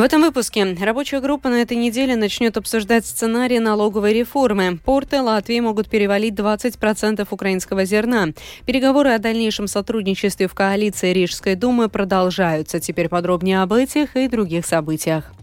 В 0.00 0.02
этом 0.02 0.22
выпуске 0.22 0.78
рабочая 0.80 1.20
группа 1.20 1.50
на 1.50 1.60
этой 1.60 1.76
неделе 1.76 2.16
начнет 2.16 2.56
обсуждать 2.56 3.04
сценарий 3.04 3.58
налоговой 3.58 4.14
реформы. 4.14 4.78
Порты 4.82 5.20
Латвии 5.20 5.60
могут 5.60 5.90
перевалить 5.90 6.32
20% 6.32 7.28
украинского 7.30 7.84
зерна. 7.84 8.28
Переговоры 8.64 9.10
о 9.10 9.18
дальнейшем 9.18 9.66
сотрудничестве 9.66 10.48
в 10.48 10.54
коалиции 10.54 11.12
Рижской 11.12 11.54
думы 11.54 11.90
продолжаются. 11.90 12.80
Теперь 12.80 13.10
подробнее 13.10 13.60
об 13.60 13.74
этих 13.74 14.16
и 14.16 14.26
других 14.26 14.64
событиях. 14.64 15.34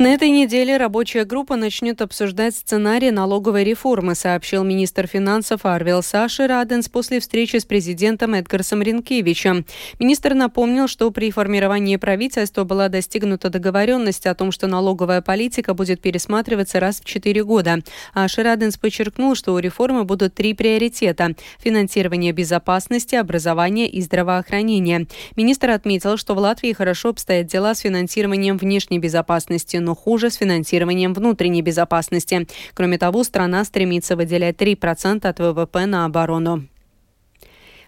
На 0.00 0.14
этой 0.14 0.30
неделе 0.30 0.78
рабочая 0.78 1.26
группа 1.26 1.56
начнет 1.56 2.00
обсуждать 2.00 2.54
сценарий 2.54 3.10
налоговой 3.10 3.64
реформы, 3.64 4.14
сообщил 4.14 4.64
министр 4.64 5.06
финансов 5.06 5.66
Арвел 5.66 6.02
Саши 6.02 6.46
Раденс 6.46 6.88
после 6.88 7.20
встречи 7.20 7.58
с 7.58 7.66
президентом 7.66 8.32
Эдгарсом 8.32 8.80
Ренкевичем. 8.80 9.66
Министр 9.98 10.32
напомнил, 10.32 10.88
что 10.88 11.10
при 11.10 11.30
формировании 11.30 11.96
правительства 11.96 12.64
была 12.64 12.88
достигнута 12.88 13.50
договоренность 13.50 14.24
о 14.24 14.34
том, 14.34 14.52
что 14.52 14.68
налоговая 14.68 15.20
политика 15.20 15.74
будет 15.74 16.00
пересматриваться 16.00 16.80
раз 16.80 17.02
в 17.02 17.04
четыре 17.04 17.44
года. 17.44 17.80
А 18.14 18.26
Шираденс 18.26 18.78
подчеркнул, 18.78 19.34
что 19.34 19.52
у 19.52 19.58
реформы 19.58 20.04
будут 20.04 20.32
три 20.32 20.54
приоритета– 20.54 21.34
финансирование 21.58 22.32
безопасности, 22.32 23.16
образования 23.16 23.86
и 23.86 24.00
здравоохранения. 24.00 25.08
Министр 25.36 25.68
отметил, 25.68 26.16
что 26.16 26.34
в 26.34 26.38
Латвии 26.38 26.72
хорошо 26.72 27.10
обстоят 27.10 27.48
дела 27.48 27.74
с 27.74 27.80
финансированием 27.80 28.56
внешней 28.56 28.98
безопасности, 28.98 29.76
но 29.76 29.89
хуже 29.94 30.30
с 30.30 30.36
финансированием 30.36 31.14
внутренней 31.14 31.62
безопасности. 31.62 32.46
Кроме 32.74 32.98
того, 32.98 33.24
страна 33.24 33.64
стремится 33.64 34.16
выделять 34.16 34.56
3% 34.56 35.26
от 35.26 35.38
ВВП 35.38 35.86
на 35.86 36.04
оборону. 36.04 36.68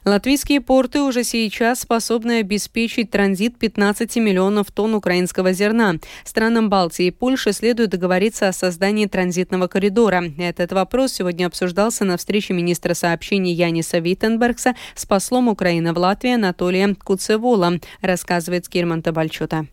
Латвийские 0.04 0.60
порты 0.60 1.00
уже 1.00 1.22
сейчас 1.22 1.82
способны 1.82 2.40
обеспечить 2.40 3.12
транзит 3.12 3.56
15 3.58 4.16
миллионов 4.16 4.72
тонн 4.72 4.94
украинского 4.94 5.52
зерна. 5.52 5.94
Странам 6.24 6.68
Балтии 6.68 7.06
и 7.06 7.10
Польши 7.12 7.52
следует 7.52 7.90
договориться 7.90 8.48
о 8.48 8.52
создании 8.52 9.06
транзитного 9.06 9.68
коридора. 9.68 10.24
Этот 10.38 10.72
вопрос 10.72 11.12
сегодня 11.12 11.46
обсуждался 11.46 12.04
на 12.04 12.16
встрече 12.16 12.52
министра 12.52 12.94
сообщений 12.94 13.52
Яниса 13.52 13.98
Виттенбергса 13.98 14.74
с 14.96 15.06
послом 15.06 15.46
Украины 15.46 15.92
в 15.92 15.98
Латвии 15.98 16.34
Анатолием 16.34 16.96
Куцевола, 16.96 17.78
рассказывает 18.00 18.64
Скирман 18.64 19.02
Табальчута. 19.02 19.68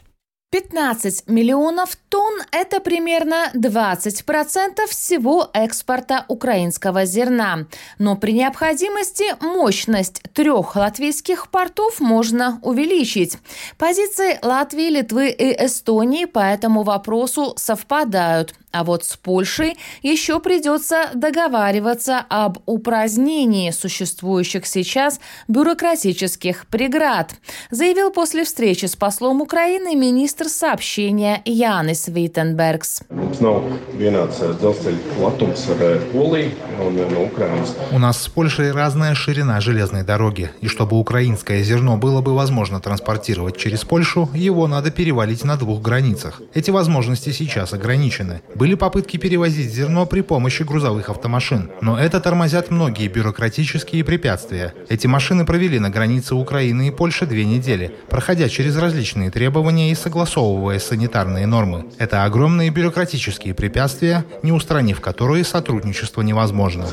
15 0.51 1.27
миллионов 1.27 1.95
тонн– 2.09 2.41
это 2.51 2.79
примерно 2.79 3.51
20% 3.53 4.87
всего 4.89 5.47
экспорта 5.53 6.25
украинского 6.27 7.05
зерна. 7.05 7.67
Но 7.99 8.15
при 8.15 8.31
необходимости 8.31 9.25
мощность 9.41 10.23
трех 10.33 10.75
латвийских 10.75 11.51
портов 11.51 11.99
можно 11.99 12.59
увеличить. 12.63 13.37
Позиции 13.77 14.39
Латвии, 14.41 14.89
Литвы 14.89 15.29
и 15.29 15.65
Эстонии 15.65 16.25
по 16.25 16.39
этому 16.39 16.81
вопросу 16.81 17.53
совпадают. 17.55 18.55
А 18.71 18.83
вот 18.83 19.03
с 19.03 19.17
Польшей 19.17 19.77
еще 20.03 20.39
придется 20.39 21.09
договариваться 21.15 22.23
об 22.29 22.59
упразднении 22.67 23.71
существующих 23.71 24.67
сейчас 24.67 25.19
бюрократических 25.47 26.67
преград, 26.67 27.33
заявил 27.71 28.11
после 28.11 28.43
встречи 28.43 28.85
с 28.85 28.95
послом 28.95 29.41
Украины 29.41 29.95
министр 29.95 30.49
сообщения 30.49 31.41
Янис 31.45 32.07
Виттенбергс. 32.07 33.01
У 37.91 37.99
нас 37.99 38.21
с 38.21 38.27
Польшей 38.27 38.71
разная 38.71 39.15
ширина 39.15 39.59
железной 39.61 40.03
дороги, 40.03 40.51
и 40.61 40.67
чтобы 40.67 40.97
украинское 40.99 41.63
зерно 41.63 41.97
было 41.97 42.21
бы 42.21 42.35
возможно 42.35 42.79
транспортировать 42.79 43.57
через 43.57 43.83
Польшу, 43.83 44.29
его 44.33 44.67
надо 44.67 44.91
перевалить 44.91 45.43
на 45.43 45.57
двух 45.57 45.81
границах. 45.81 46.41
Эти 46.53 46.69
возможности 46.69 47.31
сейчас 47.31 47.73
ограничены. 47.73 48.41
Были 48.59 48.75
попытки 48.75 49.15
перевозить 49.15 49.71
зерно 49.71 50.05
при 50.05 50.19
помощи 50.19 50.63
грузовых 50.63 51.07
автомашин, 51.07 51.71
но 51.79 51.97
это 51.97 52.19
тормозят 52.19 52.71
многие 52.71 53.07
бюрократические 53.07 54.03
препятствия. 54.03 54.73
Эти 54.89 55.07
машины 55.07 55.45
провели 55.45 55.79
на 55.79 55.89
границе 55.89 56.35
Украины 56.35 56.89
и 56.89 56.91
Польши 56.91 57.25
две 57.25 57.45
недели, 57.45 57.95
проходя 58.09 58.49
через 58.49 58.75
различные 58.75 59.31
требования 59.31 59.91
и 59.91 59.95
согласовывая 59.95 60.79
санитарные 60.79 61.47
нормы. 61.47 61.85
Это 61.99 62.25
огромные 62.25 62.69
бюрократические 62.69 63.53
препятствия, 63.53 64.25
не 64.43 64.51
устранив 64.51 64.99
которые 64.99 65.45
сотрудничество 65.45 66.21
невозможно. 66.21 66.85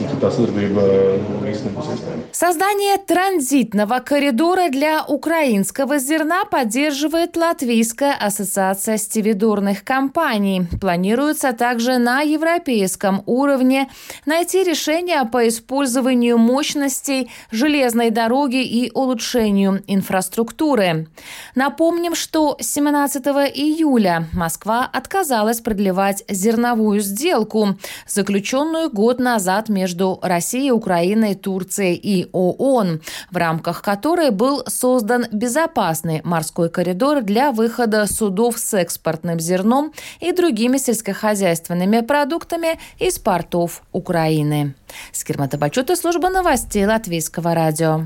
Создание 2.31 2.97
транзитного 2.98 3.98
коридора 3.98 4.69
для 4.69 5.04
украинского 5.04 5.98
зерна 5.98 6.44
поддерживает 6.44 7.37
Латвийская 7.37 8.12
ассоциация 8.15 8.98
стивидорных 8.98 9.83
компаний. 9.83 10.69
Планируется 10.81 11.56
также 11.56 11.99
на 11.99 12.21
европейском 12.21 13.22
уровне 13.27 13.89
найти 14.27 14.62
решения 14.62 15.25
по 15.25 15.49
использованию 15.49 16.39
мощностей 16.39 17.31
железной 17.50 18.11
дороги 18.11 18.62
и 18.62 18.91
улучшению 18.93 19.83
инфраструктуры. 19.87 21.09
Напомним, 21.55 22.15
что 22.15 22.56
17 22.61 23.27
июля 23.55 24.28
Москва 24.33 24.89
отказалась 24.93 25.61
продлевать 25.61 26.25
зерновую 26.28 27.00
сделку, 27.00 27.77
заключенную 28.06 28.91
год 28.91 29.19
назад 29.19 29.69
между 29.69 30.19
Россией, 30.22 30.71
Украиной, 30.71 31.34
Турцией 31.34 31.95
и 31.95 32.28
ООН, 32.33 33.00
в 33.31 33.37
рамках 33.37 33.83
которой 33.83 34.31
был 34.31 34.62
создан 34.66 35.27
безопасный 35.33 36.21
морской 36.25 36.69
коридор 36.69 37.22
для 37.22 37.53
выхода 37.53 38.06
судов 38.06 38.59
с 38.59 38.75
экспортным 38.75 39.41
зерном 39.41 39.93
и 40.21 40.33
другими 40.33 40.77
сельскохозяйственными 40.77 41.46
хозяйственными 41.47 42.01
продуктами 42.01 42.79
из 42.99 43.21
портов 43.21 43.83
Украины. 43.93 44.75
Скирмата 45.12 45.59
Бачута, 45.59 45.97
служба 45.97 46.29
новостей 46.29 46.87
Латвийского 46.87 47.55
радио. 47.55 48.03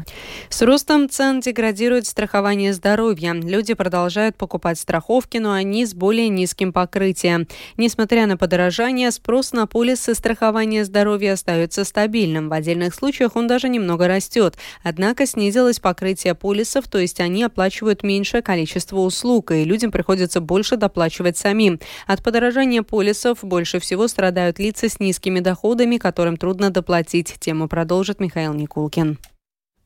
С 0.49 0.63
ростом 0.63 1.09
цен 1.09 1.41
деградирует 1.41 2.07
страхование 2.07 2.73
здоровья. 2.73 3.33
Люди 3.33 3.75
продолжают 3.75 4.37
покупать 4.37 4.79
страховки, 4.79 5.39
но 5.39 5.53
они 5.53 5.87
с 5.87 5.95
более 5.95 6.29
низким 6.29 6.73
покрытием. 6.73 7.47
Несмотря 7.77 8.27
на 8.27 8.37
подорожание, 8.37 9.11
спрос 9.11 9.53
на 9.53 9.67
полисы 9.67 10.15
страхования 10.15 10.85
здоровья 10.85 11.35
остается 11.35 11.85
стабильным. 11.85 12.49
В 12.49 12.53
отдельных 12.53 12.95
случаях 12.95 13.37
он 13.37 13.47
даже 13.47 13.69
немного 13.69 14.09
растет. 14.09 14.57
Однако 14.83 15.27
снизилось 15.27 15.81
покрытие 15.81 16.35
полисов, 16.35 16.89
то 16.89 16.99
есть 16.99 17.21
они 17.21 17.45
оплачивают 17.45 18.03
меньшее 18.03 18.43
количество 18.43 18.99
услуг, 18.99 19.53
и 19.53 19.65
людям 19.65 19.91
приходится 19.91 20.41
больше 20.41 20.77
доплачивать 20.77 21.37
самим. 21.37 21.79
От 22.07 22.23
подорожания 22.23 22.83
полисов 22.83 23.30
ресурсов 23.31 23.49
больше 23.49 23.79
всего 23.79 24.09
страдают 24.09 24.59
лица 24.59 24.89
с 24.89 25.01
низкими 25.01 25.41
доходами, 25.41 25.99
которым 25.99 26.37
трудно 26.37 26.71
доплатить. 26.71 27.35
Тему 27.41 27.69
продолжит 27.69 28.21
Михаил 28.21 28.55
Никулкин. 28.55 29.19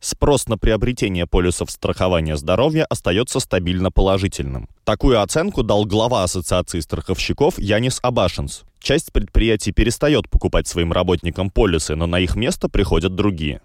Спрос 0.00 0.48
на 0.48 0.58
приобретение 0.58 1.26
полюсов 1.26 1.70
страхования 1.70 2.36
здоровья 2.36 2.86
остается 2.90 3.40
стабильно 3.40 3.90
положительным. 3.90 4.68
Такую 4.84 5.22
оценку 5.22 5.62
дал 5.62 5.86
глава 5.86 6.24
Ассоциации 6.24 6.80
страховщиков 6.80 7.58
Янис 7.58 8.00
Абашинс. 8.02 8.64
Часть 8.80 9.12
предприятий 9.12 9.72
перестает 9.72 10.28
покупать 10.28 10.68
своим 10.68 10.92
работникам 10.92 11.48
полисы, 11.48 11.94
но 11.94 12.06
на 12.06 12.20
их 12.20 12.36
место 12.36 12.68
приходят 12.68 13.14
другие. 13.14 13.62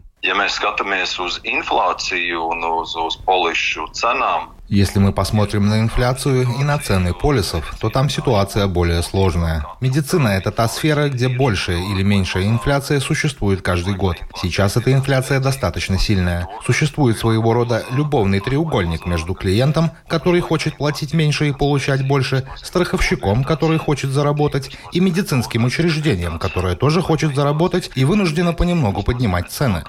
Если 4.70 5.00
мы 5.00 5.12
посмотрим 5.14 5.68
на 5.68 5.80
инфляцию 5.80 6.44
и 6.44 6.64
на 6.64 6.78
цены 6.78 7.16
полисов, 7.16 7.76
то 7.82 7.90
там 7.90 8.08
ситуация 8.08 8.68
более 8.68 9.02
сложная. 9.02 9.66
Медицина– 9.82 10.28
это 10.38 10.52
та 10.52 10.68
сфера, 10.68 11.10
где 11.10 11.28
большая 11.28 11.80
или 11.80 12.04
меньшая 12.04 12.46
инфляция 12.46 13.00
существует 13.00 13.64
каждый 13.64 13.96
год. 13.96 14.18
Сейчас 14.40 14.78
эта 14.78 14.94
инфляция 14.94 15.40
достаточно 15.40 15.98
сильная. 15.98 16.48
Существует 16.64 17.18
своего 17.18 17.54
рода 17.54 17.84
любовный 17.90 18.42
треугольник 18.42 19.08
между 19.08 19.34
клиентом, 19.34 19.90
который 20.08 20.40
хочет 20.40 20.78
платить 20.78 21.16
меньше 21.16 21.50
и 21.50 21.52
получать 21.52 22.08
больше, 22.08 22.48
страховщиком, 22.62 23.44
который 23.44 23.80
хочет 23.80 24.12
заработать, 24.12 24.78
и 24.92 25.00
медицинским 25.00 25.66
учреждением, 25.66 26.38
которое 26.38 26.76
тоже 26.76 27.02
хочет 27.02 27.34
заработать 27.34 27.90
и 27.96 28.06
вынуждено 28.06 28.54
понемногу 28.54 29.02
поднимать 29.02 29.50
цены. 29.52 29.84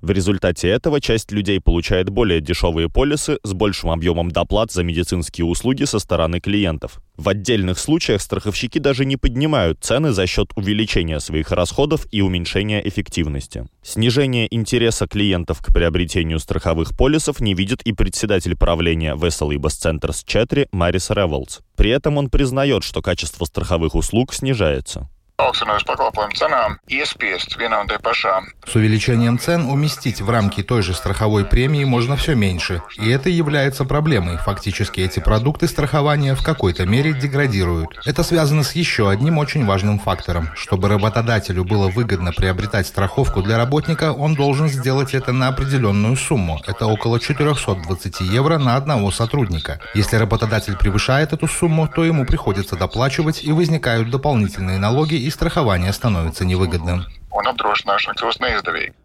В 0.00 0.10
результате 0.12 0.68
этого 0.68 1.00
часть 1.00 1.32
людей 1.32 1.60
получает 1.60 1.79
более 2.10 2.40
дешевые 2.40 2.88
полисы 2.88 3.38
с 3.42 3.52
большим 3.52 3.90
объемом 3.90 4.30
доплат 4.30 4.72
за 4.72 4.82
медицинские 4.82 5.44
услуги 5.44 5.84
со 5.84 5.98
стороны 5.98 6.40
клиентов. 6.40 7.00
В 7.16 7.28
отдельных 7.28 7.78
случаях 7.78 8.22
страховщики 8.22 8.78
даже 8.78 9.04
не 9.04 9.16
поднимают 9.16 9.78
цены 9.82 10.12
за 10.12 10.26
счет 10.26 10.52
увеличения 10.56 11.20
своих 11.20 11.50
расходов 11.50 12.06
и 12.10 12.22
уменьшения 12.22 12.86
эффективности. 12.86 13.66
Снижение 13.82 14.52
интереса 14.54 15.06
клиентов 15.06 15.60
к 15.60 15.72
приобретению 15.72 16.38
страховых 16.38 16.96
полисов 16.96 17.40
не 17.40 17.54
видит 17.54 17.82
и 17.82 17.92
председатель 17.92 18.56
правления 18.56 19.14
Vessel 19.14 19.50
Ibis 19.50 20.00
Centers 20.00 20.22
4 20.24 20.68
Марис 20.72 21.10
Револдс. 21.10 21.60
При 21.76 21.90
этом 21.90 22.16
он 22.16 22.30
признает, 22.30 22.84
что 22.84 23.02
качество 23.02 23.44
страховых 23.44 23.94
услуг 23.94 24.32
снижается. 24.32 25.08
С 28.66 28.74
увеличением 28.74 29.38
цен 29.38 29.70
уместить 29.70 30.20
в 30.20 30.28
рамки 30.28 30.62
той 30.62 30.82
же 30.82 30.92
страховой 30.92 31.46
премии 31.46 31.84
можно 31.84 32.16
все 32.16 32.34
меньше. 32.34 32.82
И 32.98 33.08
это 33.08 33.30
является 33.30 33.86
проблемой. 33.86 34.36
Фактически 34.36 35.00
эти 35.00 35.18
продукты 35.20 35.66
страхования 35.66 36.34
в 36.34 36.44
какой-то 36.44 36.84
мере 36.84 37.14
деградируют. 37.14 37.98
Это 38.04 38.22
связано 38.22 38.62
с 38.62 38.72
еще 38.72 39.08
одним 39.08 39.38
очень 39.38 39.64
важным 39.64 39.98
фактором. 39.98 40.50
Чтобы 40.56 40.88
работодателю 40.88 41.64
было 41.64 41.88
выгодно 41.88 42.32
приобретать 42.32 42.86
страховку 42.86 43.42
для 43.42 43.56
работника, 43.56 44.12
он 44.12 44.34
должен 44.34 44.68
сделать 44.68 45.14
это 45.14 45.32
на 45.32 45.48
определенную 45.48 46.16
сумму. 46.16 46.60
Это 46.66 46.84
около 46.84 47.18
420 47.18 48.20
евро 48.20 48.58
на 48.58 48.76
одного 48.76 49.10
сотрудника. 49.10 49.80
Если 49.94 50.16
работодатель 50.16 50.76
превышает 50.76 51.32
эту 51.32 51.48
сумму, 51.48 51.88
то 51.88 52.04
ему 52.04 52.26
приходится 52.26 52.76
доплачивать 52.76 53.42
и 53.42 53.52
возникают 53.52 54.10
дополнительные 54.10 54.76
налоги 54.76 55.14
и 55.14 55.29
страхование 55.30 55.92
становится 55.92 56.44
невыгодным. 56.44 57.06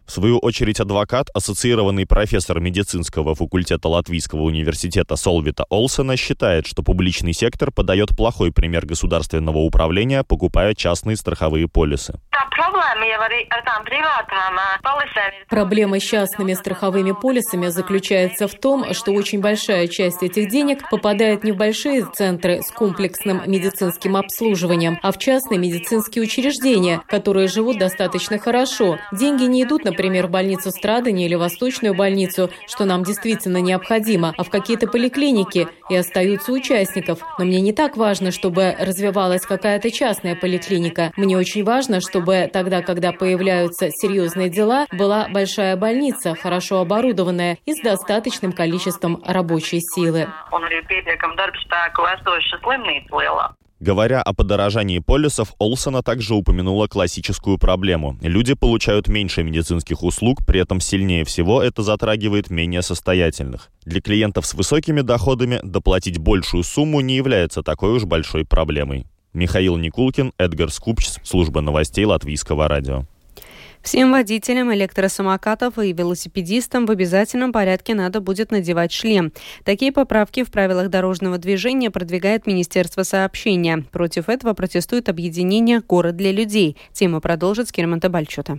В 0.06 0.12
свою 0.12 0.38
очередь 0.38 0.80
адвокат, 0.80 1.28
ассоциированный 1.32 2.06
профессор 2.06 2.60
медицинского 2.60 3.34
факультета 3.34 3.88
Латвийского 3.88 4.42
университета 4.42 5.16
Солвита 5.16 5.64
Олсена, 5.70 6.16
считает, 6.16 6.66
что 6.66 6.82
публичный 6.82 7.32
сектор 7.32 7.70
подает 7.70 8.16
плохой 8.16 8.52
пример 8.52 8.84
государственного 8.84 9.58
управления, 9.58 10.24
покупая 10.24 10.74
частные 10.74 11.16
страховые 11.16 11.68
полисы. 11.68 12.20
Проблема 15.48 15.98
с 15.98 16.02
частными 16.02 16.54
страховыми 16.54 17.12
полисами 17.12 17.68
заключается 17.68 18.48
в 18.48 18.54
том, 18.54 18.94
что 18.94 19.12
очень 19.12 19.40
большая 19.40 19.86
часть 19.88 20.22
этих 20.22 20.48
денег 20.48 20.88
попадает 20.88 21.44
не 21.44 21.52
в 21.52 21.56
большие 21.56 22.06
центры 22.12 22.62
с 22.62 22.70
комплексным 22.70 23.42
медицинским 23.46 24.16
обслуживанием, 24.16 24.98
а 25.02 25.12
в 25.12 25.18
частные 25.18 25.58
медицинские 25.58 26.24
учреждения, 26.24 27.02
которые 27.08 27.48
живут 27.48 27.78
достаточно 27.78 28.38
хорошо. 28.38 28.98
Деньги 29.12 29.44
не 29.44 29.62
идут, 29.62 29.84
например, 29.84 30.26
в 30.26 30.30
больницу 30.30 30.70
Страдани 30.70 31.24
или 31.24 31.34
Восточную 31.34 31.94
больницу, 31.94 32.50
что 32.66 32.84
нам 32.84 33.02
действительно 33.02 33.58
необходимо, 33.58 34.34
а 34.36 34.44
в 34.44 34.50
какие-то 34.50 34.86
поликлиники 34.86 35.68
и 35.88 35.96
остаются 35.96 36.52
участников. 36.52 37.20
Но 37.38 37.44
мне 37.44 37.60
не 37.60 37.72
так 37.72 37.96
важно, 37.96 38.30
чтобы 38.30 38.74
развивалась 38.78 39.42
какая-то 39.42 39.90
частная 39.90 40.34
поликлиника. 40.34 41.12
Мне 41.16 41.36
очень 41.36 41.64
важно, 41.64 42.00
чтобы 42.00 42.50
тогда, 42.52 42.75
когда 42.82 43.12
появляются 43.12 43.90
серьезные 43.90 44.48
дела, 44.48 44.86
была 44.92 45.28
большая 45.28 45.76
больница, 45.76 46.34
хорошо 46.34 46.80
оборудованная 46.80 47.58
и 47.64 47.74
с 47.74 47.80
достаточным 47.80 48.52
количеством 48.52 49.22
рабочей 49.26 49.80
силы. 49.80 50.28
Говоря 53.78 54.22
о 54.22 54.32
подорожании 54.32 55.00
полисов, 55.00 55.52
Олсона 55.58 56.02
также 56.02 56.34
упомянула 56.34 56.86
классическую 56.86 57.58
проблему. 57.58 58.16
Люди 58.22 58.54
получают 58.54 59.06
меньше 59.06 59.42
медицинских 59.42 60.02
услуг, 60.02 60.46
при 60.46 60.60
этом 60.60 60.80
сильнее 60.80 61.24
всего 61.26 61.62
это 61.62 61.82
затрагивает 61.82 62.48
менее 62.48 62.80
состоятельных. 62.80 63.68
Для 63.84 64.00
клиентов 64.00 64.46
с 64.46 64.54
высокими 64.54 65.02
доходами 65.02 65.60
доплатить 65.62 66.16
большую 66.16 66.62
сумму 66.62 67.02
не 67.02 67.16
является 67.16 67.62
такой 67.62 67.90
уж 67.90 68.04
большой 68.04 68.46
проблемой. 68.46 69.06
Михаил 69.36 69.76
Никулкин, 69.76 70.32
Эдгар 70.38 70.70
Скупчс, 70.70 71.18
служба 71.22 71.60
новостей 71.60 72.06
Латвийского 72.06 72.68
радио. 72.68 73.04
Всем 73.82 74.10
водителям 74.10 74.74
электросамокатов 74.74 75.78
и 75.78 75.92
велосипедистам 75.92 76.86
в 76.86 76.90
обязательном 76.90 77.52
порядке 77.52 77.94
надо 77.94 78.20
будет 78.20 78.50
надевать 78.50 78.90
шлем. 78.90 79.32
Такие 79.62 79.92
поправки 79.92 80.42
в 80.42 80.50
правилах 80.50 80.88
дорожного 80.88 81.38
движения 81.38 81.90
продвигает 81.90 82.46
Министерство 82.46 83.02
сообщения. 83.04 83.84
Против 83.92 84.28
этого 84.28 84.54
протестует 84.54 85.08
объединение 85.08 85.82
«Город 85.86 86.16
для 86.16 86.32
людей». 86.32 86.76
Тема 86.92 87.20
продолжит 87.20 87.68
Скирманта 87.68 88.08
Бальчута. 88.08 88.58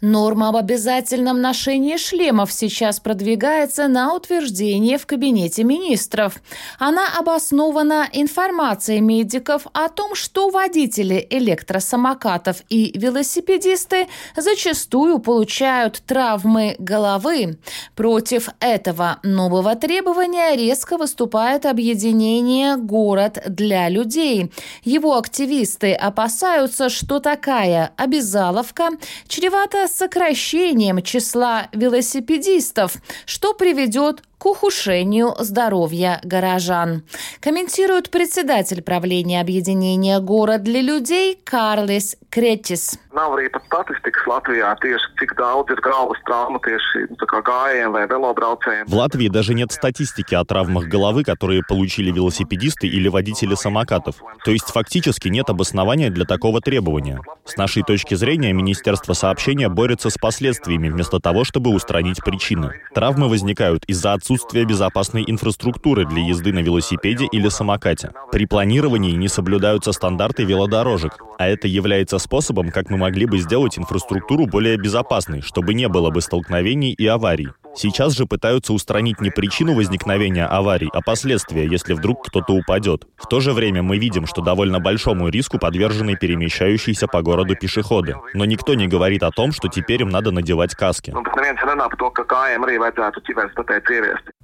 Норма 0.00 0.48
об 0.48 0.56
обязательном 0.56 1.42
ношении 1.42 1.98
шлемов 1.98 2.52
сейчас 2.52 3.00
продвигается 3.00 3.86
на 3.86 4.14
утверждение 4.14 4.96
в 4.96 5.06
Кабинете 5.06 5.62
министров. 5.62 6.40
Она 6.78 7.18
обоснована 7.18 8.08
информацией 8.12 9.00
медиков 9.00 9.66
о 9.74 9.90
том, 9.90 10.14
что 10.14 10.48
водители 10.48 11.26
электросамокатов 11.28 12.62
и 12.70 12.98
велосипедисты 12.98 14.08
зачастую 14.36 15.18
получают 15.18 16.02
травмы 16.06 16.76
головы. 16.78 17.58
Против 17.94 18.48
этого 18.60 19.18
нового 19.22 19.76
требования 19.76 20.56
резко 20.56 20.96
выступает 20.96 21.66
объединение 21.66 22.76
«Город 22.76 23.42
для 23.46 23.90
людей». 23.90 24.50
Его 24.82 25.18
активисты 25.18 25.92
опасаются, 25.92 26.88
что 26.88 27.20
такая 27.20 27.92
обязаловка 27.98 28.90
чревата 29.28 29.89
сокращением 29.90 31.02
числа 31.02 31.68
велосипедистов, 31.72 32.96
что 33.26 33.54
приведет 33.54 34.22
к 34.40 34.46
ухудшению 34.46 35.34
здоровья 35.38 36.18
горожан. 36.24 37.02
Комментирует 37.40 38.10
председатель 38.10 38.80
правления 38.80 39.38
объединения 39.38 40.18
«Город 40.18 40.62
для 40.62 40.80
людей» 40.80 41.38
Карлис 41.44 42.16
Кретис. 42.30 42.98
Nav 43.10 43.34
arī 43.34 43.48
pat 43.50 43.64
statistikas 43.66 44.22
Latvijā 44.30 44.70
tieši 44.78 45.08
cik 45.18 45.32
daudz 45.34 45.72
ir 45.74 45.80
galvas 45.82 46.20
traumu 46.28 46.60
tieši 46.62 47.08
nu, 47.10 47.26
gājējiem 47.26 47.90
vai 47.90 48.04
velobraucējiem. 48.06 48.86
В 48.86 48.94
Латвии 48.94 49.28
даже 49.28 49.52
нет 49.52 49.72
статистики 49.72 50.36
о 50.36 50.44
травмах 50.44 50.86
головы, 50.86 51.24
которые 51.24 51.62
получили 51.68 52.12
велосипедисты 52.12 52.86
или 52.86 53.08
водители 53.08 53.56
самокатов. 53.56 54.22
То 54.44 54.52
есть 54.52 54.70
фактически 54.70 55.26
нет 55.26 55.50
обоснования 55.50 56.10
для 56.10 56.24
такого 56.24 56.60
требования. 56.60 57.20
С 57.44 57.56
нашей 57.56 57.82
точки 57.82 58.14
зрения 58.14 58.52
Министерство 58.52 59.12
сообщения 59.12 59.68
борется 59.68 60.08
с 60.08 60.16
последствиями 60.16 60.88
вместо 60.88 61.18
того, 61.18 61.42
чтобы 61.42 61.70
устранить 61.74 62.22
причины. 62.22 62.80
Травмы 62.94 63.28
возникают 63.28 63.84
из-за 63.86 64.12
отсутствия 64.12 64.29
отсутствие 64.30 64.64
безопасной 64.64 65.24
инфраструктуры 65.26 66.06
для 66.06 66.22
езды 66.22 66.52
на 66.52 66.60
велосипеде 66.60 67.26
или 67.32 67.48
самокате. 67.48 68.12
При 68.30 68.46
планировании 68.46 69.10
не 69.10 69.26
соблюдаются 69.26 69.90
стандарты 69.90 70.44
велодорожек, 70.44 71.18
а 71.38 71.48
это 71.48 71.66
является 71.66 72.18
способом, 72.18 72.70
как 72.70 72.90
мы 72.90 72.96
могли 72.96 73.26
бы 73.26 73.38
сделать 73.38 73.76
инфраструктуру 73.76 74.46
более 74.46 74.76
безопасной, 74.76 75.40
чтобы 75.40 75.74
не 75.74 75.88
было 75.88 76.10
бы 76.10 76.20
столкновений 76.20 76.92
и 76.92 77.06
аварий. 77.08 77.48
Сейчас 77.82 78.12
же 78.12 78.26
пытаются 78.26 78.74
устранить 78.74 79.22
не 79.22 79.30
причину 79.30 79.74
возникновения 79.74 80.44
аварий, 80.44 80.90
а 80.92 81.00
последствия, 81.00 81.64
если 81.66 81.94
вдруг 81.94 82.26
кто-то 82.26 82.52
упадет. 82.52 83.06
В 83.16 83.26
то 83.26 83.40
же 83.40 83.54
время 83.54 83.82
мы 83.82 83.96
видим, 83.96 84.26
что 84.26 84.42
довольно 84.42 84.80
большому 84.80 85.28
риску 85.30 85.58
подвержены 85.58 86.14
перемещающиеся 86.14 87.06
по 87.06 87.22
городу 87.22 87.56
пешеходы. 87.56 88.16
Но 88.34 88.44
никто 88.44 88.74
не 88.74 88.86
говорит 88.86 89.22
о 89.22 89.30
том, 89.30 89.52
что 89.52 89.68
теперь 89.68 90.02
им 90.02 90.10
надо 90.10 90.30
надевать 90.30 90.74
каски. 90.74 91.14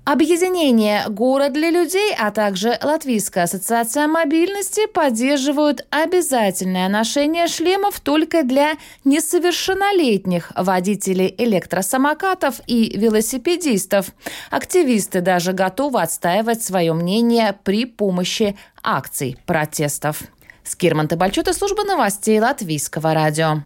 Объединение 0.07 1.03
«Город 1.09 1.53
для 1.53 1.69
людей», 1.71 2.15
а 2.17 2.31
также 2.31 2.79
Латвийская 2.81 3.43
ассоциация 3.43 4.07
мобильности 4.07 4.87
поддерживают 4.87 5.85
обязательное 5.91 6.89
ношение 6.89 7.49
шлемов 7.49 7.99
только 7.99 8.45
для 8.45 8.75
несовершеннолетних 9.05 10.53
водителей 10.55 11.35
электросамокатов 11.37 12.61
и 12.69 12.97
велосипедистов. 13.27 14.13
Активисты 14.51 15.21
даже 15.21 15.53
готовы 15.53 16.01
отстаивать 16.03 16.63
свое 16.63 16.93
мнение 16.93 17.57
при 17.65 17.85
помощи 17.85 18.57
акций 18.83 19.37
протестов. 19.47 20.23
Скирман 20.65 21.09
Табальчута, 21.09 21.53
служба 21.53 21.85
новостей 21.85 22.41
Латвийского 22.41 23.15
радио. 23.15 23.65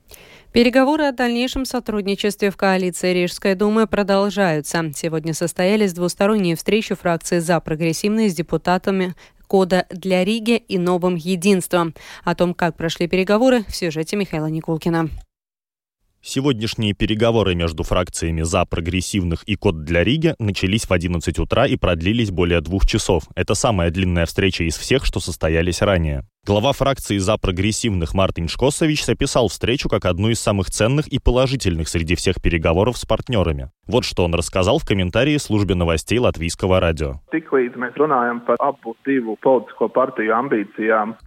Переговоры 0.52 1.04
о 1.04 1.12
дальнейшем 1.12 1.64
сотрудничестве 1.64 2.50
в 2.50 2.56
коалиции 2.56 3.14
Рижской 3.14 3.54
думы 3.54 3.86
продолжаются. 3.86 4.90
Сегодня 4.94 5.32
состоялись 5.32 5.92
двусторонние 5.92 6.56
встречи 6.56 6.94
фракции 6.94 7.38
«За 7.38 7.60
прогрессивные» 7.60 8.28
с 8.28 8.34
депутатами 8.34 9.14
Кода 9.46 9.86
для 9.90 10.24
Риги 10.24 10.56
и 10.56 10.78
Новым 10.78 11.14
Единством. 11.16 11.94
О 12.24 12.34
том, 12.34 12.54
как 12.54 12.76
прошли 12.76 13.08
переговоры, 13.08 13.64
в 13.64 13.74
сюжете 13.74 14.16
Михаила 14.16 14.46
Никулкина. 14.46 15.08
Сегодняшние 16.22 16.92
переговоры 16.92 17.54
между 17.54 17.82
фракциями 17.82 18.42
«За 18.42 18.66
прогрессивных» 18.66 19.42
и 19.44 19.56
«Код 19.56 19.84
для 19.84 20.04
Риги» 20.04 20.34
начались 20.38 20.84
в 20.84 20.92
11 20.92 21.38
утра 21.38 21.66
и 21.66 21.76
продлились 21.76 22.30
более 22.30 22.60
двух 22.60 22.86
часов. 22.86 23.24
Это 23.34 23.54
самая 23.54 23.90
длинная 23.90 24.26
встреча 24.26 24.64
из 24.64 24.76
всех, 24.76 25.06
что 25.06 25.18
состоялись 25.20 25.80
ранее. 25.80 26.26
Глава 26.46 26.72
фракции 26.72 27.18
«За 27.18 27.36
прогрессивных» 27.36 28.14
Мартин 28.14 28.48
Шкосович 28.48 29.06
описал 29.10 29.48
встречу 29.48 29.90
как 29.90 30.06
одну 30.06 30.30
из 30.30 30.40
самых 30.40 30.70
ценных 30.70 31.06
и 31.06 31.18
положительных 31.18 31.86
среди 31.86 32.14
всех 32.14 32.40
переговоров 32.40 32.96
с 32.96 33.04
партнерами. 33.04 33.70
Вот 33.86 34.04
что 34.04 34.24
он 34.24 34.34
рассказал 34.34 34.78
в 34.78 34.86
комментарии 34.86 35.36
службе 35.36 35.74
новостей 35.74 36.18
Латвийского 36.18 36.80
радио. 36.80 37.20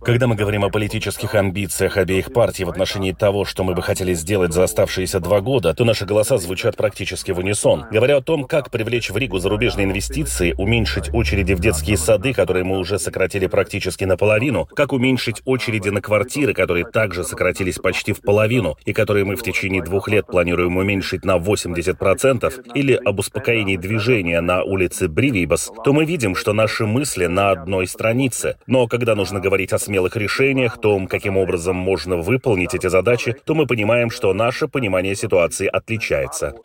Когда 0.01 0.27
мы 0.27 0.35
говорим 0.35 0.63
о 0.63 0.69
политических 0.69 1.35
амбициях 1.35 1.97
обеих 1.97 2.33
партий 2.33 2.63
в 2.63 2.69
отношении 2.69 3.11
того, 3.11 3.45
что 3.45 3.63
мы 3.63 3.75
бы 3.75 3.83
хотели 3.83 4.13
сделать 4.13 4.53
за 4.53 4.63
оставшиеся 4.63 5.19
два 5.19 5.41
года, 5.41 5.75
то 5.75 5.85
наши 5.85 6.05
голоса 6.05 6.37
звучат 6.37 6.75
практически 6.75 7.31
в 7.31 7.37
унисон. 7.37 7.85
Говоря 7.91 8.17
о 8.17 8.21
том, 8.21 8.45
как 8.45 8.71
привлечь 8.71 9.11
в 9.11 9.17
Ригу 9.17 9.37
зарубежные 9.37 9.85
инвестиции, 9.85 10.55
уменьшить 10.57 11.13
очереди 11.13 11.53
в 11.53 11.59
детские 11.59 11.97
сады, 11.97 12.33
которые 12.33 12.63
мы 12.63 12.79
уже 12.79 12.97
сократили 12.97 13.45
практически 13.45 14.05
наполовину, 14.05 14.67
как 14.73 14.93
уменьшить 14.93 15.02
уменьшить 15.03 15.41
очереди 15.43 15.89
на 15.89 16.01
квартиры, 16.01 16.53
которые 16.53 16.85
также 16.85 17.25
сократились 17.25 17.77
почти 17.77 18.13
в 18.13 18.21
половину 18.21 18.77
и 18.85 18.93
которые 18.93 19.25
мы 19.25 19.35
в 19.35 19.43
течение 19.43 19.83
двух 19.83 20.07
лет 20.07 20.27
планируем 20.27 20.77
уменьшить 20.77 21.25
на 21.25 21.35
80%, 21.35 22.71
или 22.73 22.93
об 22.93 23.19
успокоении 23.19 23.75
движения 23.75 24.39
на 24.39 24.63
улице 24.63 25.09
Бривибас, 25.09 25.73
то 25.83 25.91
мы 25.91 26.05
видим, 26.05 26.35
что 26.35 26.53
наши 26.53 26.85
мысли 26.85 27.25
на 27.25 27.51
одной 27.51 27.85
странице. 27.87 28.55
Но 28.65 28.87
когда 28.87 29.13
нужно 29.13 29.41
говорить 29.41 29.73
о 29.73 29.77
смелых 29.77 30.15
решениях, 30.15 30.77
том, 30.79 31.07
каким 31.07 31.35
образом 31.35 31.75
можно 31.75 32.15
выполнить 32.15 32.73
эти 32.73 32.87
задачи, 32.87 33.35
то 33.43 33.55
мы 33.55 33.67
понимаем, 33.67 34.09
что 34.09 34.33
наше 34.33 34.69
понимание 34.69 35.15
ситуации 35.15 35.67
отличается. 35.67 36.55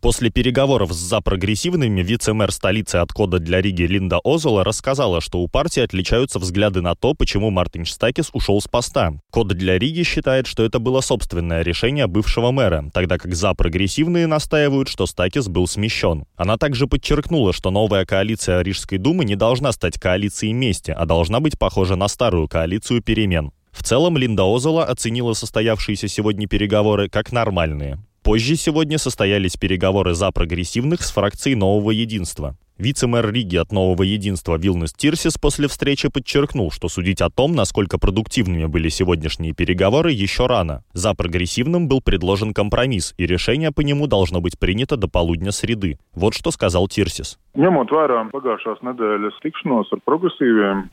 После 0.00 0.30
переговоров 0.30 0.92
с 0.92 0.96
запрогрессивными 0.96 2.00
вице-мэр 2.02 2.50
столицы 2.50 2.96
от 2.96 3.12
кода 3.12 3.38
для 3.38 3.60
Риги 3.60 3.82
Линда 3.82 4.20
Озола 4.24 4.64
рассказала, 4.64 5.20
что 5.20 5.40
у 5.40 5.48
партии 5.48 5.80
отличаются 5.80 6.38
взгляды 6.38 6.80
на 6.80 6.94
то, 6.94 7.14
почему 7.14 7.50
Мартин 7.50 7.84
Штакис 7.84 8.30
ушел 8.32 8.60
с 8.60 8.68
поста. 8.68 9.12
Код 9.30 9.48
для 9.48 9.78
Риги 9.78 10.02
считает, 10.02 10.46
что 10.46 10.64
это 10.64 10.78
было 10.78 11.00
собственное 11.00 11.62
решение 11.62 12.06
бывшего 12.06 12.50
мэра, 12.50 12.90
тогда 12.92 13.18
как 13.18 13.34
запрогрессивные 13.34 14.26
настаивают, 14.26 14.88
что 14.88 15.06
Стакис 15.06 15.48
был 15.48 15.66
смещен. 15.66 16.24
Она 16.36 16.56
также 16.56 16.86
подчеркнула, 16.86 17.52
что 17.52 17.70
новая 17.70 18.04
коалиция 18.04 18.62
Рижской 18.62 18.98
думы 18.98 19.24
не 19.24 19.36
должна 19.36 19.72
стать 19.72 20.00
коалицией 20.00 20.52
мести, 20.52 20.90
а 20.90 21.06
должна 21.06 21.40
быть 21.40 21.58
похожа 21.58 21.96
на 21.96 22.08
старую 22.08 22.48
коалицию 22.48 23.02
перемен. 23.02 23.52
В 23.72 23.82
целом, 23.82 24.18
Линда 24.18 24.44
Озола 24.44 24.84
оценила 24.84 25.32
состоявшиеся 25.32 26.06
сегодня 26.06 26.46
переговоры 26.46 27.08
как 27.08 27.32
нормальные. 27.32 27.98
Позже 28.22 28.56
сегодня 28.56 28.98
состоялись 28.98 29.56
переговоры 29.56 30.14
за 30.14 30.30
прогрессивных 30.30 31.02
с 31.02 31.10
фракцией 31.10 31.56
«Нового 31.56 31.90
единства». 31.90 32.56
Вице-мэр 32.78 33.30
Риги 33.30 33.56
от 33.56 33.70
«Нового 33.70 34.02
единства» 34.02 34.56
Вилнес 34.56 34.92
Тирсис 34.92 35.38
после 35.38 35.68
встречи 35.68 36.08
подчеркнул, 36.08 36.70
что 36.70 36.88
судить 36.88 37.20
о 37.20 37.30
том, 37.30 37.54
насколько 37.54 37.98
продуктивными 37.98 38.64
были 38.64 38.88
сегодняшние 38.88 39.52
переговоры, 39.52 40.10
еще 40.10 40.46
рано. 40.46 40.82
За 40.92 41.14
прогрессивным 41.14 41.86
был 41.86 42.00
предложен 42.00 42.54
компромисс, 42.54 43.14
и 43.18 43.26
решение 43.26 43.72
по 43.72 43.82
нему 43.82 44.06
должно 44.06 44.40
быть 44.40 44.58
принято 44.58 44.96
до 44.96 45.06
полудня 45.06 45.52
среды. 45.52 45.98
Вот 46.14 46.34
что 46.34 46.50
сказал 46.50 46.88
Тирсис. 46.88 47.38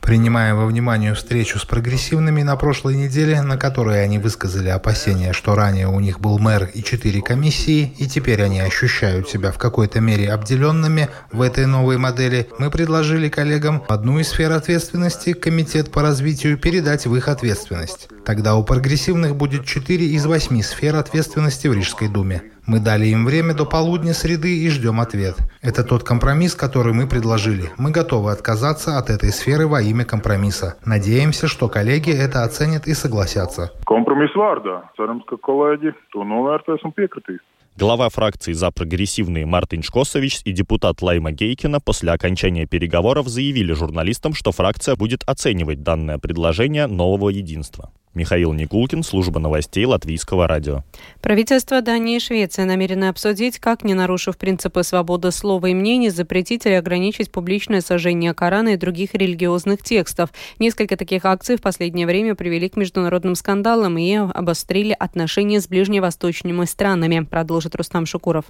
Принимая 0.02 0.54
во 0.54 0.66
внимание 0.66 1.14
встречу 1.14 1.58
с 1.58 1.64
прогрессивными 1.64 2.42
на 2.42 2.56
прошлой 2.56 2.96
неделе, 2.96 3.40
на 3.40 3.56
которой 3.56 4.04
они 4.04 4.18
высказали 4.18 4.68
опасения, 4.68 5.32
что 5.32 5.54
ранее 5.54 5.88
у 5.88 5.98
них 6.00 6.20
был 6.20 6.38
мэр 6.38 6.68
и 6.74 6.82
четыре 6.82 7.22
комиссии, 7.22 7.94
и 7.98 8.06
теперь 8.06 8.42
они 8.42 8.60
ощущают 8.60 9.30
себя 9.30 9.52
в 9.52 9.58
какой-то 9.58 10.00
мере 10.00 10.30
обделенными 10.30 11.08
в 11.32 11.40
этой 11.40 11.64
новой 11.70 11.96
модели, 11.96 12.48
мы 12.58 12.70
предложили 12.70 13.28
коллегам 13.28 13.82
одну 13.88 14.18
из 14.18 14.28
сфер 14.28 14.52
ответственности 14.52 15.32
Комитет 15.32 15.90
по 15.90 16.02
развитию 16.02 16.58
передать 16.58 17.06
в 17.06 17.16
их 17.16 17.28
ответственность. 17.28 18.08
Тогда 18.26 18.56
у 18.56 18.64
прогрессивных 18.64 19.36
будет 19.36 19.64
четыре 19.64 20.06
из 20.06 20.26
восьми 20.26 20.62
сфер 20.62 20.96
ответственности 20.96 21.68
в 21.68 21.74
Рижской 21.74 22.08
думе. 22.08 22.42
Мы 22.66 22.78
дали 22.78 23.06
им 23.06 23.24
время 23.24 23.54
до 23.54 23.64
полудня 23.64 24.12
среды 24.12 24.58
и 24.58 24.68
ждем 24.68 25.00
ответ. 25.00 25.36
Это 25.60 25.82
тот 25.82 26.04
компромисс, 26.04 26.54
который 26.54 26.92
мы 26.92 27.08
предложили. 27.08 27.70
Мы 27.78 27.90
готовы 27.90 28.30
отказаться 28.30 28.98
от 28.98 29.10
этой 29.10 29.32
сферы 29.32 29.66
во 29.66 29.80
имя 29.80 30.04
компромисса. 30.04 30.76
Надеемся, 30.84 31.48
что 31.48 31.68
коллеги 31.68 32.12
это 32.12 32.44
оценят 32.44 32.86
и 32.86 32.94
согласятся. 32.94 33.72
Компромисс 33.86 34.36
вārdā. 34.36 34.82
Cerams, 34.98 35.24
ka 35.26 35.40
kolēģi 35.42 35.94
to 36.14 36.22
novērtēs 36.22 36.84
un 36.86 36.92
piekritīs. 36.94 37.40
Глава 37.80 38.10
фракции 38.10 38.52
«За 38.52 38.70
прогрессивные» 38.70 39.46
Мартин 39.46 39.82
Шкосович 39.82 40.42
и 40.44 40.52
депутат 40.52 41.00
Лайма 41.00 41.32
Гейкина 41.32 41.80
после 41.80 42.12
окончания 42.12 42.66
переговоров 42.66 43.26
заявили 43.26 43.72
журналистам, 43.72 44.34
что 44.34 44.52
фракция 44.52 44.96
будет 44.96 45.22
оценивать 45.24 45.82
данное 45.82 46.18
предложение 46.18 46.86
нового 46.86 47.30
единства. 47.30 47.90
Михаил 48.14 48.52
Никулкин, 48.52 49.02
служба 49.02 49.38
новостей 49.38 49.84
Латвийского 49.84 50.48
радио. 50.48 50.82
Правительство 51.20 51.80
Дании 51.80 52.16
и 52.16 52.20
Швеции 52.20 52.64
намерены 52.64 53.08
обсудить, 53.08 53.58
как, 53.58 53.84
не 53.84 53.94
нарушив 53.94 54.36
принципы 54.36 54.82
свободы 54.82 55.30
слова 55.30 55.66
и 55.66 55.74
мнений, 55.74 56.10
запретить 56.10 56.66
или 56.66 56.74
ограничить 56.74 57.30
публичное 57.30 57.80
сожжение 57.80 58.34
Корана 58.34 58.70
и 58.70 58.76
других 58.76 59.14
религиозных 59.14 59.82
текстов. 59.82 60.30
Несколько 60.58 60.96
таких 60.96 61.24
акций 61.24 61.56
в 61.56 61.62
последнее 61.62 62.06
время 62.06 62.34
привели 62.34 62.68
к 62.68 62.76
международным 62.76 63.34
скандалам 63.34 63.96
и 63.98 64.14
обострили 64.14 64.96
отношения 64.98 65.60
с 65.60 65.68
ближневосточными 65.68 66.64
странами, 66.64 67.20
продолжит 67.20 67.76
Рустам 67.76 68.06
Шукуров. 68.06 68.44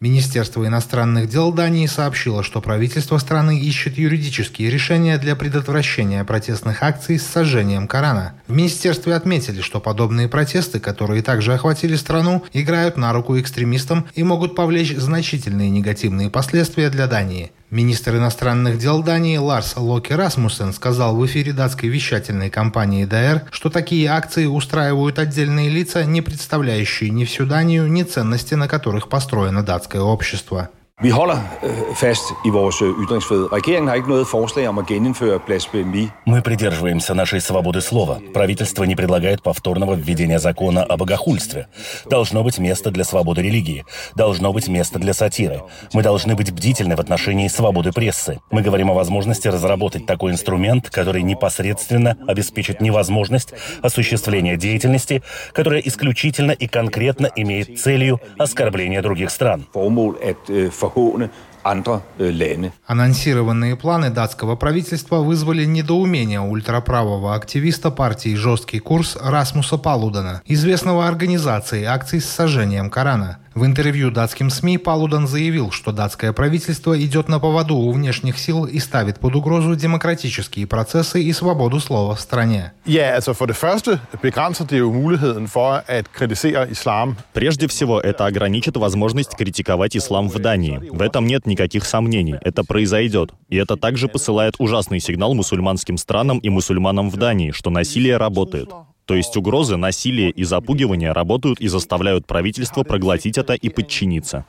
Министерство 0.00 0.64
иностранных 0.64 1.28
дел 1.28 1.52
Дании 1.52 1.86
сообщило, 1.86 2.44
что 2.44 2.60
правительство 2.60 3.18
страны 3.18 3.58
ищет 3.58 3.98
юридические 3.98 4.70
решения 4.70 5.18
для 5.18 5.34
предотвращения 5.34 6.22
протестных 6.22 6.84
акций 6.84 7.18
с 7.18 7.26
сожжением 7.26 7.88
Корана. 7.88 8.34
В 8.46 8.52
министерстве 8.52 9.16
отметили, 9.16 9.60
что 9.60 9.80
подобные 9.80 10.28
протесты, 10.28 10.78
которые 10.78 11.22
также 11.22 11.52
охватили 11.52 11.96
страну, 11.96 12.44
играют 12.52 12.96
на 12.96 13.12
руку 13.12 13.40
экстремистам 13.40 14.06
и 14.14 14.22
могут 14.22 14.54
повлечь 14.54 14.96
значительные 14.96 15.68
негативные 15.68 16.30
последствия 16.30 16.90
для 16.90 17.08
Дании. 17.08 17.50
Министр 17.70 18.16
иностранных 18.16 18.78
дел 18.78 19.02
Дании 19.02 19.36
Ларс 19.36 19.76
Локи 19.76 20.14
Расмуссен 20.14 20.72
сказал 20.72 21.14
в 21.14 21.26
эфире 21.26 21.52
датской 21.52 21.90
вещательной 21.90 22.48
компании 22.48 23.04
ДР, 23.04 23.42
что 23.50 23.68
такие 23.68 24.08
акции 24.08 24.46
устраивают 24.46 25.18
отдельные 25.18 25.68
лица, 25.68 26.02
не 26.04 26.22
представляющие 26.22 27.10
ни 27.10 27.26
всю 27.26 27.44
Данию, 27.44 27.86
ни 27.86 28.04
ценности, 28.04 28.54
на 28.54 28.68
которых 28.68 29.10
построено 29.10 29.62
датское 29.62 30.00
общество. 30.00 30.70
Vi 31.00 31.10
holder 31.10 31.38
øh, 31.62 31.94
fast 31.94 32.22
i 32.44 32.48
vores 32.48 32.82
øh, 32.82 32.88
ytringsfrihed. 33.02 33.52
Regeringen 33.52 33.88
har 33.88 33.94
ikke 33.94 34.08
noget 34.08 34.26
forslag 34.26 34.68
om 34.68 34.78
at 34.78 34.86
genindføre 34.86 35.38
blasfemi. 35.46 36.08
Мы 36.26 36.42
придерживаемся 36.42 37.14
нашей 37.14 37.40
свободы 37.40 37.80
слова. 37.80 38.18
Правительство 38.34 38.82
не 38.82 38.96
предлагает 38.96 39.40
повторного 39.42 39.94
введения 39.94 40.40
закона 40.40 40.82
о 40.82 40.96
богохульстве. 40.96 41.68
Должно 42.10 42.42
быть 42.42 42.58
место 42.58 42.90
для 42.90 43.04
свободы 43.04 43.42
религии. 43.42 43.84
Должно 44.16 44.52
быть 44.52 44.66
место 44.66 44.98
для 44.98 45.14
сатиры. 45.14 45.62
Мы 45.92 46.02
должны 46.02 46.34
быть 46.34 46.50
бдительны 46.50 46.96
в 46.96 47.00
отношении 47.00 47.46
свободы 47.46 47.92
прессы. 47.92 48.40
Мы 48.50 48.62
говорим 48.62 48.90
о 48.90 48.94
возможности 48.94 49.46
разработать 49.46 50.04
такой 50.04 50.32
инструмент, 50.32 50.90
который 50.90 51.22
непосредственно 51.22 52.16
обеспечит 52.26 52.80
невозможность 52.80 53.54
осуществления 53.82 54.56
деятельности, 54.56 55.22
которая 55.52 55.80
исключительно 55.80 56.50
и 56.50 56.66
конкретно 56.66 57.30
имеет 57.36 57.78
целью 57.78 58.20
оскорбления 58.36 59.00
других 59.00 59.30
стран. 59.30 59.64
At 59.74 60.36
øh, 60.48 60.70
forhåne 60.90 61.30
andre 61.62 62.00
lande. 62.18 62.72
Анонсированные 62.86 63.76
планы 63.76 64.10
датского 64.10 64.56
правительства 64.56 65.18
вызвали 65.18 65.64
недоумение 65.64 66.40
ультраправого 66.40 67.34
активиста 67.34 67.90
партии 67.90 68.34
«Жесткий 68.34 68.78
курс» 68.78 69.16
Расмуса 69.20 69.76
Палудена, 69.76 70.42
известного 70.46 71.06
организацией 71.06 71.84
акций 71.84 72.20
с 72.20 72.26
сожжением 72.26 72.90
Корана. 72.90 73.38
В 73.54 73.64
интервью 73.64 74.10
датским 74.10 74.50
СМИ 74.50 74.78
Палудан 74.78 75.26
заявил, 75.26 75.70
что 75.70 75.92
датское 75.92 76.32
правительство 76.32 76.98
идет 77.00 77.28
на 77.28 77.40
поводу 77.40 77.76
у 77.76 77.92
внешних 77.92 78.38
сил 78.38 78.64
и 78.64 78.78
ставит 78.78 79.18
под 79.18 79.34
угрозу 79.36 79.74
демократические 79.74 80.66
процессы 80.66 81.22
и 81.22 81.32
свободу 81.32 81.80
слова 81.80 82.14
в 82.14 82.20
стране. 82.20 82.72
Прежде 87.32 87.66
всего, 87.68 88.00
это 88.00 88.26
ограничит 88.26 88.76
возможность 88.76 89.36
критиковать 89.36 89.96
ислам 89.96 90.28
в 90.28 90.38
Дании. 90.38 90.80
В 90.90 91.02
этом 91.02 91.26
нет 91.26 91.46
никаких 91.46 91.84
сомнений. 91.84 92.36
Это 92.42 92.64
произойдет. 92.64 93.32
И 93.48 93.56
это 93.56 93.76
также 93.76 94.08
посылает 94.08 94.54
ужасный 94.58 95.00
сигнал 95.00 95.34
мусульманским 95.34 95.96
странам 95.96 96.38
и 96.38 96.48
мусульманам 96.48 97.10
в 97.10 97.16
Дании, 97.16 97.52
что 97.52 97.70
насилие 97.70 98.16
работает. 98.18 98.70
То 99.08 99.14
есть 99.14 99.34
угрозы, 99.38 99.78
насилие 99.78 100.30
и 100.30 100.44
запугивание 100.44 101.12
работают 101.12 101.60
и 101.60 101.68
заставляют 101.68 102.26
правительство 102.26 102.82
проглотить 102.82 103.38
это 103.38 103.54
и 103.54 103.70
подчиниться. 103.70 104.44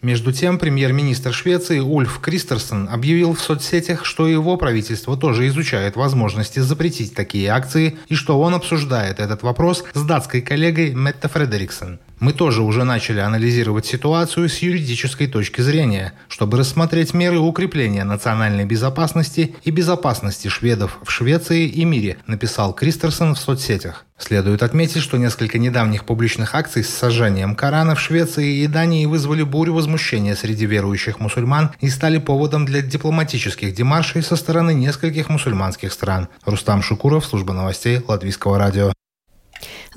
Между 0.00 0.32
тем, 0.32 0.58
премьер-министр 0.60 1.32
Швеции 1.32 1.80
Ульф 1.80 2.20
Кристерсен 2.20 2.88
объявил 2.88 3.34
в 3.34 3.40
соцсетях, 3.40 4.04
что 4.04 4.28
его 4.28 4.56
правительство 4.56 5.16
тоже 5.16 5.48
изучает 5.48 5.96
возможности 5.96 6.60
запретить 6.60 7.16
такие 7.16 7.48
акции 7.48 7.98
и 8.06 8.14
что 8.14 8.40
он 8.40 8.54
обсуждает 8.54 9.18
этот 9.18 9.42
вопрос 9.42 9.82
с 9.94 10.04
датской 10.04 10.40
коллегой 10.40 10.94
Метте 10.94 11.26
Фредериксон. 11.26 11.98
Мы 12.20 12.32
тоже 12.32 12.62
уже 12.62 12.82
начали 12.82 13.20
анализировать 13.20 13.86
ситуацию 13.86 14.48
с 14.48 14.58
юридической 14.58 15.28
точки 15.28 15.60
зрения, 15.60 16.14
чтобы 16.28 16.58
рассмотреть 16.58 17.14
меры 17.14 17.38
укрепления 17.38 18.02
национальной 18.02 18.64
безопасности 18.64 19.54
и 19.62 19.70
безопасности 19.70 20.48
шведов 20.48 20.98
в 21.04 21.10
Швеции 21.10 21.68
и 21.68 21.84
мире, 21.84 22.16
написал 22.26 22.72
Кристерсон 22.72 23.36
в 23.36 23.38
соцсетях. 23.38 24.04
Следует 24.18 24.64
отметить, 24.64 25.00
что 25.00 25.16
несколько 25.16 25.58
недавних 25.58 26.04
публичных 26.04 26.56
акций 26.56 26.82
с 26.82 26.88
сожжением 26.88 27.54
Корана 27.54 27.94
в 27.94 28.00
Швеции 28.00 28.64
и 28.64 28.66
Дании 28.66 29.06
вызвали 29.06 29.44
бурю 29.44 29.74
возмущения 29.74 30.34
среди 30.34 30.66
верующих 30.66 31.20
мусульман 31.20 31.70
и 31.80 31.88
стали 31.88 32.18
поводом 32.18 32.66
для 32.66 32.82
дипломатических 32.82 33.72
демаршей 33.72 34.24
со 34.24 34.34
стороны 34.34 34.74
нескольких 34.74 35.28
мусульманских 35.28 35.92
стран. 35.92 36.26
Рустам 36.44 36.82
Шукуров, 36.82 37.24
служба 37.24 37.52
новостей 37.52 38.00
Латвийского 38.08 38.58
радио. 38.58 38.92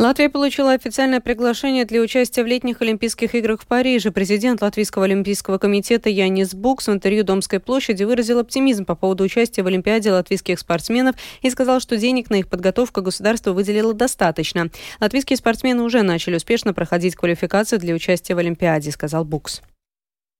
Латвия 0.01 0.29
получила 0.29 0.71
официальное 0.71 1.19
приглашение 1.19 1.85
для 1.85 2.01
участия 2.01 2.43
в 2.43 2.47
летних 2.47 2.81
Олимпийских 2.81 3.35
играх 3.35 3.61
в 3.61 3.67
Париже. 3.67 4.09
Президент 4.09 4.63
Латвийского 4.63 5.05
олимпийского 5.05 5.59
комитета 5.59 6.09
Янис 6.09 6.55
Букс 6.55 6.87
в 6.87 6.91
интервью 6.91 7.23
Домской 7.23 7.59
площади 7.59 8.03
выразил 8.03 8.39
оптимизм 8.39 8.83
по 8.85 8.95
поводу 8.95 9.23
участия 9.23 9.61
в 9.61 9.67
Олимпиаде 9.67 10.11
латвийских 10.11 10.57
спортсменов 10.57 11.17
и 11.43 11.51
сказал, 11.51 11.79
что 11.79 11.97
денег 11.97 12.31
на 12.31 12.39
их 12.39 12.47
подготовку 12.47 13.03
государство 13.03 13.53
выделило 13.53 13.93
достаточно. 13.93 14.71
Латвийские 14.99 15.37
спортсмены 15.37 15.83
уже 15.83 16.01
начали 16.01 16.37
успешно 16.37 16.73
проходить 16.73 17.15
квалификацию 17.15 17.77
для 17.77 17.93
участия 17.93 18.33
в 18.33 18.39
Олимпиаде, 18.39 18.89
сказал 18.89 19.23
Букс 19.23 19.61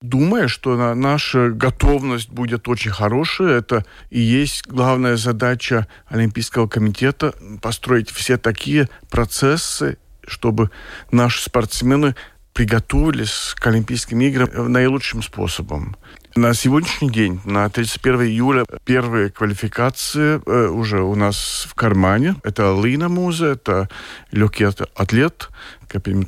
думая, 0.01 0.48
что 0.48 0.93
наша 0.96 1.50
готовность 1.50 2.29
будет 2.29 2.67
очень 2.67 2.91
хорошая. 2.91 3.60
Это 3.60 3.86
и 4.10 4.20
есть 4.20 4.67
главная 4.67 5.15
задача 5.15 5.88
Олимпийского 6.08 6.67
комитета 6.67 7.34
построить 7.62 8.10
все 8.10 8.38
такие 8.38 8.89
процессы, 9.10 9.98
чтобы 10.27 10.72
наши 11.12 11.43
спортсмены 11.43 12.15
приготовились 12.53 13.55
к 13.58 13.67
Олимпийским 13.67 14.20
играм 14.22 14.72
наилучшим 14.72 15.22
способом. 15.24 15.96
На 16.36 16.53
сегодняшний 16.53 17.10
день, 17.10 17.41
на 17.43 17.70
31 17.70 18.22
июля, 18.22 18.65
первые 18.86 19.29
квалификации 19.29 20.41
э, 20.46 20.67
уже 20.67 21.01
у 21.01 21.15
нас 21.15 21.67
в 21.70 21.75
кармане. 21.75 22.36
Это 22.43 22.77
Лина 22.81 23.10
Муза, 23.10 23.48
это 23.48 23.89
легкий 24.31 24.63
атлет, 24.63 25.50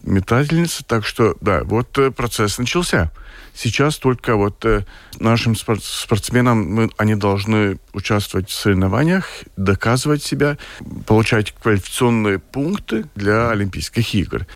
метательница. 0.04 0.84
Так 0.86 1.06
что, 1.06 1.38
да, 1.40 1.64
вот 1.64 1.98
э, 1.98 2.12
процесс 2.12 2.58
начался. 2.58 3.12
Сейчас 3.56 3.98
только 3.98 4.36
вот 4.36 4.66
э, 4.66 4.84
нашим 5.20 5.56
спортсменам 5.56 6.92
они 6.98 7.16
должны 7.16 7.78
участвовать 7.94 8.50
в 8.50 8.54
соревнованиях, 8.54 9.28
доказывать 9.58 10.24
себя, 10.24 10.58
получать 11.06 11.52
квалификационные 11.52 12.40
пункты 12.40 13.06
для 13.16 13.50
Олимпийских 13.52 14.14
игр. 14.16 14.48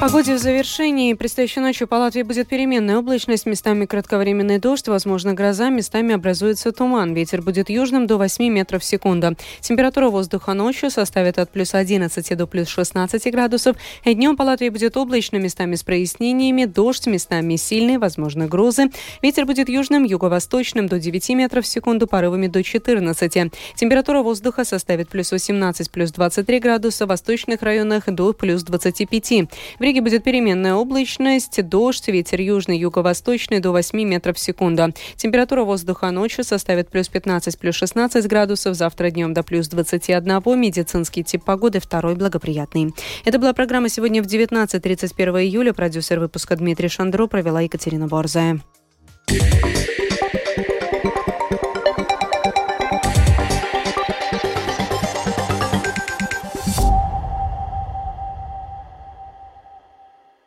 Погоде 0.00 0.34
в 0.34 0.38
завершении. 0.38 1.14
Предстоящей 1.14 1.58
ночью 1.58 1.88
по 1.88 1.96
Латвии 1.96 2.22
будет 2.22 2.46
переменная 2.46 2.98
облачность, 2.98 3.46
местами 3.46 3.84
кратковременный 3.84 4.58
дождь, 4.58 4.86
возможно 4.86 5.34
гроза, 5.34 5.70
местами 5.70 6.14
образуется 6.14 6.70
туман. 6.70 7.14
Ветер 7.14 7.42
будет 7.42 7.68
южным 7.68 8.06
до 8.06 8.16
8 8.16 8.48
метров 8.48 8.82
в 8.82 8.84
секунду. 8.84 9.36
Температура 9.60 10.08
воздуха 10.08 10.54
ночью 10.54 10.90
составит 10.90 11.38
от 11.40 11.50
плюс 11.50 11.74
11 11.74 12.36
до 12.36 12.46
плюс 12.46 12.68
16 12.68 13.32
градусов. 13.32 13.76
И 14.04 14.14
днем 14.14 14.36
по 14.36 14.44
Латвии 14.44 14.68
будет 14.68 14.96
облачно, 14.96 15.36
местами 15.38 15.74
с 15.74 15.82
прояснениями, 15.82 16.64
дождь, 16.66 17.08
местами 17.08 17.56
сильный, 17.56 17.98
возможно 17.98 18.46
грозы. 18.46 18.90
Ветер 19.20 19.46
будет 19.46 19.68
южным, 19.68 20.04
юго-восточным 20.04 20.86
до 20.86 21.00
9 21.00 21.30
метров 21.30 21.64
в 21.64 21.68
секунду, 21.68 22.06
порывами 22.06 22.46
до 22.46 22.62
14. 22.62 23.52
Температура 23.74 24.22
воздуха 24.22 24.64
составит 24.64 25.08
плюс 25.08 25.32
18, 25.32 25.90
плюс 25.90 26.12
23 26.12 26.60
градуса, 26.60 27.06
в 27.06 27.08
восточных 27.08 27.62
районах 27.62 28.04
до 28.06 28.32
плюс 28.32 28.62
25. 28.62 29.48
Риге 29.88 30.02
будет 30.02 30.22
переменная 30.22 30.74
облачность, 30.74 31.66
дождь, 31.66 32.08
ветер 32.08 32.42
южный, 32.42 32.76
юго-восточный 32.76 33.58
до 33.58 33.70
8 33.70 33.98
метров 34.02 34.36
в 34.36 34.38
секунду. 34.38 34.92
Температура 35.16 35.64
воздуха 35.64 36.10
ночью 36.10 36.44
составит 36.44 36.90
плюс 36.90 37.08
15, 37.08 37.58
плюс 37.58 37.74
16 37.74 38.26
градусов, 38.26 38.74
завтра 38.74 39.08
днем 39.10 39.32
до 39.32 39.42
плюс 39.42 39.66
21. 39.68 40.60
Медицинский 40.60 41.24
тип 41.24 41.42
погоды 41.42 41.80
второй 41.80 42.16
благоприятный. 42.16 42.92
Это 43.24 43.38
была 43.38 43.54
программа 43.54 43.88
сегодня 43.88 44.22
в 44.22 44.26
19.31 44.26 45.42
июля. 45.42 45.72
Продюсер 45.72 46.20
выпуска 46.20 46.54
Дмитрий 46.56 46.88
Шандро 46.88 47.26
провела 47.26 47.62
Екатерина 47.62 48.08
Борзая. 48.08 48.60